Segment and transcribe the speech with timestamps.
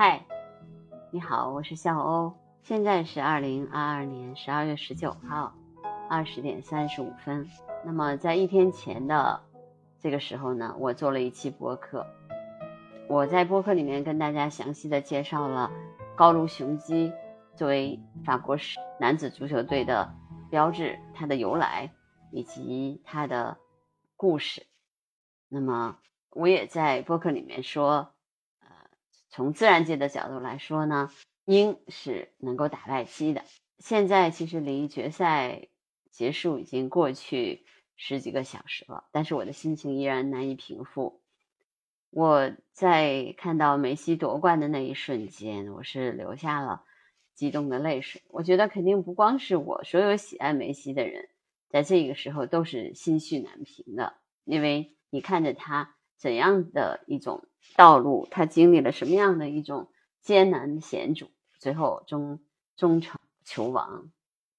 [0.00, 0.24] 嗨，
[1.10, 5.52] 你好，我是笑欧，现在是二零二二年十二月十九号
[6.08, 7.50] 二十点三十五分。
[7.84, 9.40] 那么在一天前的
[9.98, 12.06] 这个时候呢，我做了一期播客，
[13.08, 15.68] 我在播客里面跟大家详细的介绍了
[16.14, 17.12] 高卢雄鸡
[17.56, 18.56] 作为法国
[19.00, 20.14] 男子足球队的
[20.48, 21.90] 标志，它的由来
[22.30, 23.56] 以及它的
[24.14, 24.64] 故事。
[25.48, 25.98] 那么
[26.30, 28.12] 我也在播客里面说。
[29.30, 31.10] 从自然界的角度来说呢，
[31.44, 33.44] 鹰是能够打败鸡的。
[33.78, 35.68] 现在其实离决赛
[36.10, 37.64] 结束已经过去
[37.96, 41.20] 十几个小时了，但是我的心情依然难以平复。
[42.10, 46.84] 我在看到梅西夺冠的那一瞬间，我是流下了
[47.34, 48.22] 激动的泪水。
[48.28, 51.28] 我觉得肯定不光是我，所有喜爱梅西的人，
[51.68, 55.94] 在这个时候都是心绪难平的，因为你看着他。
[56.20, 59.90] 怎样的一种道路，他经历了什么样的一种
[60.20, 62.40] 艰难险阻，最后终
[62.76, 64.10] 终成球王。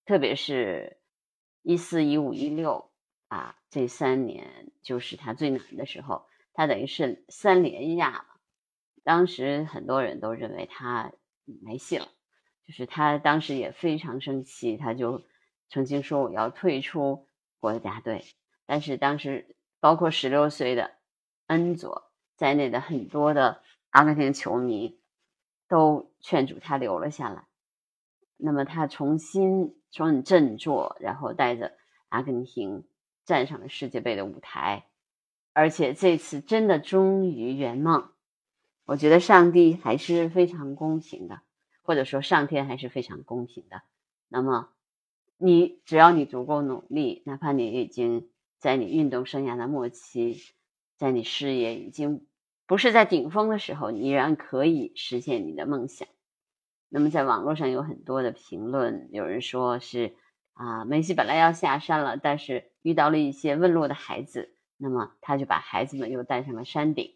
[0.05, 0.97] 特别是
[1.61, 2.91] 一四一五一六
[3.27, 8.25] 啊，这三年就是他最难的时候，他等于是三连亚嘛。
[9.03, 11.11] 当时很多人都认为他
[11.43, 12.07] 没戏了，
[12.65, 15.23] 就是他当时也非常生气，他就
[15.69, 17.27] 曾经说我要退出
[17.59, 18.25] 国家队。
[18.65, 20.97] 但是当时包括十六岁的。
[21.49, 22.08] 恩佐
[22.39, 24.97] 在内的很多的阿根廷球迷
[25.67, 27.47] 都劝阻他留了下来。
[28.37, 31.73] 那么他重新很振作，然后带着
[32.07, 32.87] 阿根廷
[33.25, 34.85] 站上了世界杯的舞台，
[35.51, 38.09] 而且这次真的终于圆梦。
[38.85, 41.41] 我觉得上帝还是非常公平的，
[41.81, 43.81] 或者说上天还是非常公平的。
[44.29, 44.69] 那么
[45.35, 50.41] 你只要你足够努力，哪怕你已经在你运动生涯的末期。
[50.97, 52.27] 在你事业已经
[52.69, 56.07] 不是在顶峰的时候，你依然可以实现你的梦想。
[56.87, 60.15] 那么，在网络上有很多的评论，有人说是
[60.53, 67.15] 啊，梅西本来要下山了，但是遇到了一些问路的孩子，那么他就把孩子们又带上了山顶。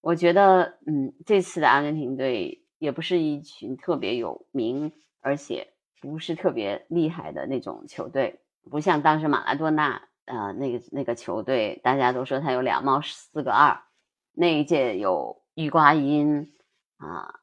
[0.00, 8.38] 我觉得，嗯，这次的阿根廷队也不是一群特别有名，而且不是特别厉害的那种球队，
[8.70, 10.08] 不像当时马拉多纳。
[10.26, 13.82] 呃，那个那个球队，大家都说他有两帽四个二。
[14.34, 16.52] 那一届有玉瓜因
[16.96, 17.40] 啊，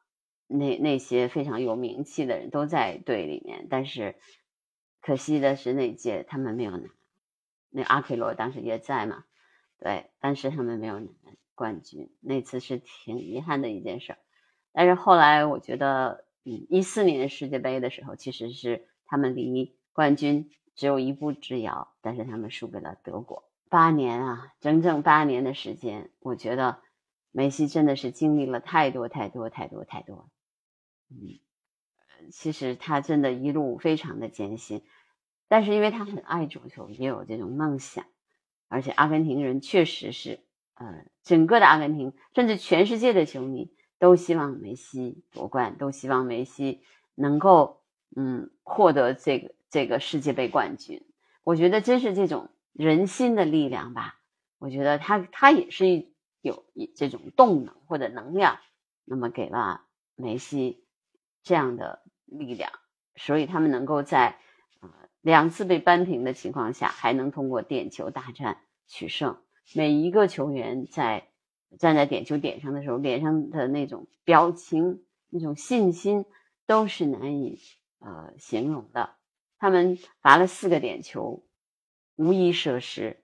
[0.47, 4.16] 那那些非常有名气的人都在队里面，但是
[5.01, 6.90] 可惜的是那届他们没有拿。
[7.69, 9.24] 那阿奎罗当时也在嘛，
[9.80, 11.09] 对，但是他们没有拿
[11.56, 14.18] 冠军，那次是挺遗憾的一件事。
[14.74, 20.50] 但是后来我觉得，嗯，一四年世界杯的时候，其实是他们离冠军。
[20.74, 23.50] 只有一步之遥，但是他们输给了德国。
[23.71, 26.81] 八年啊，整整八年的时间，我觉得
[27.31, 30.29] 梅西真的是经历了太多太多太多太多。
[31.09, 31.39] 嗯，
[32.31, 34.83] 其实他真的一路非常的艰辛，
[35.47, 38.05] 但是因为他很爱足球，也有这种梦想，
[38.67, 40.41] 而且阿根廷人确实是，
[40.75, 46.83] 呃，整个的阿根廷，甚至全世界的球迷都希望梅西夺冠，都希望梅西
[47.15, 47.81] 能够，
[48.15, 49.55] 嗯，获得这个。
[49.71, 51.01] 这个世界杯冠军，
[51.45, 54.19] 我觉得真是这种人心的力量吧。
[54.57, 56.07] 我觉得他他也是
[56.41, 58.59] 有一这种动能或者能量，
[59.05, 59.81] 那么给了
[60.15, 60.85] 梅西
[61.43, 62.71] 这样的力量，
[63.15, 64.37] 所以他们能够在
[64.81, 64.89] 呃
[65.21, 69.38] 两次被扳平的情况下，还能通过点球大战取胜。
[69.73, 71.29] 每一个球员在
[71.79, 76.25] 站在点球点上的时候，脸上的那种表情、那种信心，
[76.67, 77.59] 都是难以
[77.99, 79.15] 呃形容的。
[79.57, 81.43] 他们罚了四个点球，
[82.16, 83.23] 无一射失，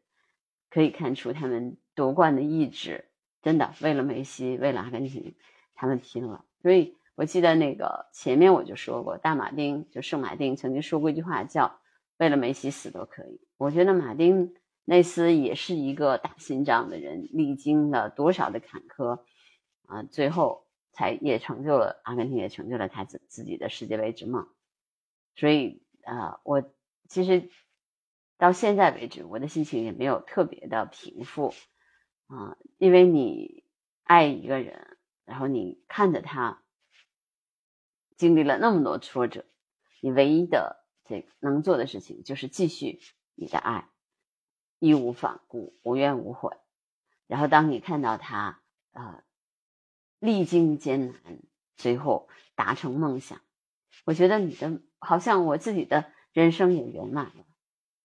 [0.69, 3.09] 可以看出他们夺冠的意志。
[3.41, 5.35] 真的，为了梅西，为了阿根廷，
[5.75, 6.45] 他们拼了。
[6.61, 11.79] 所以我记得那个前面我就说过，大马丁就圣马丁曾经说过一句话，叫
[12.17, 13.39] “为了梅西死都可以”。
[13.57, 14.53] 我觉得马丁
[14.85, 19.23] 内斯也是一个大心脏的人，历经了多少的坎坷
[19.87, 24.47] 啊，最后才也成就了阿根廷，也成就了他自自己的世界杯之梦。
[25.35, 25.83] 所以。
[26.07, 26.63] 啊，我
[27.09, 27.50] 其实
[28.38, 31.54] 到现在为止，我的心情也没有特别的平复
[32.28, 33.63] 啊，因为你
[34.04, 36.62] 爱一个人，然后你看着他
[38.16, 39.45] 经历了那么多挫折，
[40.01, 43.00] 你唯一的这个能做的事情就是继续
[43.36, 43.89] 你的爱，
[44.80, 46.56] 义无反顾，无怨无悔。
[47.28, 48.62] 然后当你看到他
[48.92, 49.24] 啊
[50.19, 51.39] 历经艰难，
[51.75, 53.42] 最后达成梦想，
[54.06, 54.81] 我觉得你的。
[55.00, 57.45] 好像我自己的人生也圆满了，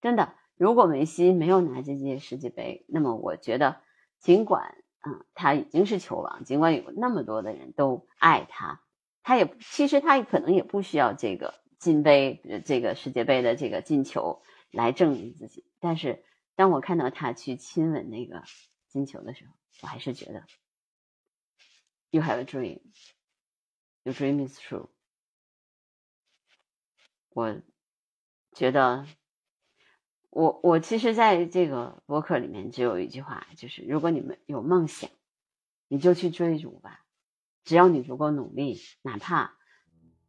[0.02, 0.34] 真的。
[0.56, 3.80] 如果梅西没有拿这届世界杯，那么我觉得，
[4.18, 8.82] 尽管嗯，他已经是球王，尽管有那么多的人都爱他，
[9.22, 15.64] 他也其实他可能也不需要这个金杯，这个世界杯的这个进球来证明自己。
[15.80, 16.24] 但是
[16.54, 18.44] 当我看到他去亲吻那个
[18.88, 19.52] 金球的时候，
[19.82, 20.44] 我还是觉得
[22.10, 22.80] ，You have a dream,
[24.02, 24.90] your dream is true。
[27.30, 27.60] 我
[28.52, 29.06] 觉得。
[30.32, 35.10] 我我其实在这个博客里面只有一句话，就是如果你们有梦想，
[35.88, 37.00] 你就去追逐吧，
[37.64, 39.52] 只要你足够努力，哪怕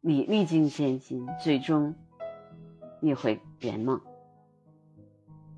[0.01, 1.95] 你历尽艰辛，最终
[2.99, 4.01] 你会圆梦。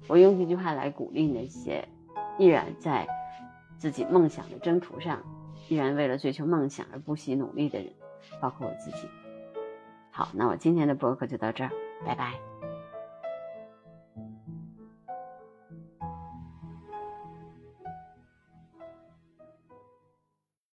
[0.08, 1.90] 我用这句话来鼓励那些
[2.38, 3.08] 依然在
[3.80, 5.24] 自己梦想的征途上，
[5.70, 7.92] 依然为了追求梦想而不惜努力的人，
[8.40, 9.08] 包括我自己。
[10.12, 11.72] 好，那我今天的博客就到这儿，
[12.06, 12.55] 拜拜。